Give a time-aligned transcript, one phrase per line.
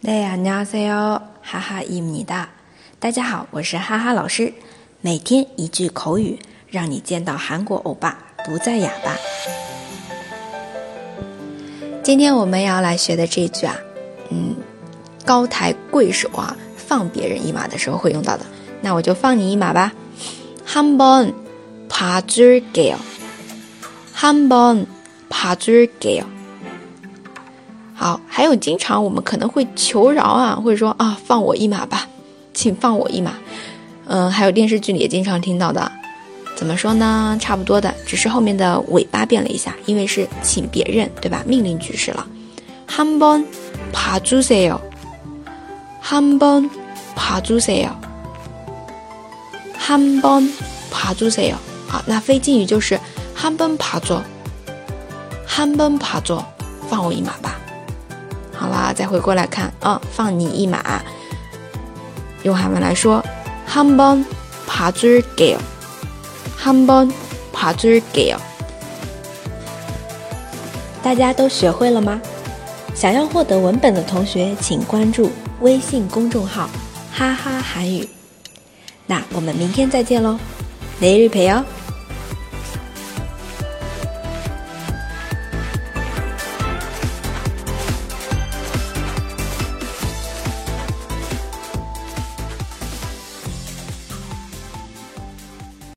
[0.00, 2.48] 네 안녕하세요， 哈哈伊米哒。
[2.98, 4.52] 大家好，我是哈哈老师。
[5.00, 9.16] 每天一句口语，让你见到韩国欧巴不再哑巴。
[12.02, 13.76] 今天我们要来学的这句啊，
[14.30, 14.54] 嗯，
[15.24, 18.46] 高抬贵手啊，放别人一马的时候会用到的。
[18.80, 19.92] 那我就放你一马吧。
[20.66, 22.98] 한번봐줄게 요。
[24.14, 26.26] 한번봐줄게 요。
[28.00, 32.06] 好，还有经常我们可能会求饶啊，或者说啊，放我一马吧，
[32.52, 33.32] 请放我一马。
[34.06, 35.90] 嗯，还有电视剧里也经常听到的，
[36.54, 37.36] 怎么说呢？
[37.40, 41.42] 差不多的，只是后面的尾巴变了一下，因为是请别人，对吧？
[41.46, 42.26] 命令句式了。
[42.88, 44.78] 한번봐주세 요，
[46.00, 47.90] 한번봐주세 요，
[49.76, 51.56] 한번봐주세 요。
[51.88, 53.00] 好，那非敬语就是
[53.36, 54.22] 한번봐 줘，
[55.48, 56.44] 한번봐 줘，
[56.88, 57.58] 放我一马吧。
[58.60, 61.02] 好啦，再回过来看啊，放你一马。
[62.42, 63.22] 用韩文来说，
[63.68, 65.58] 한번봐줄게 요，
[66.58, 68.38] 한번봐줄게 요。
[71.02, 72.20] 大家都学会了吗？
[72.94, 76.70] 想要获得文本的同学，请关注微信公众号“
[77.12, 78.08] 哈哈韩语”。
[79.06, 80.38] 那我们明天再见喽，
[81.00, 81.62] 내일봬요